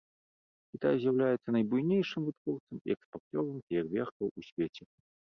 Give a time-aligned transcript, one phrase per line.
[0.75, 4.83] Кітай з'яўляецца найбуйнейшым вытворцам і экспарцёрам феерверкаў у свеце.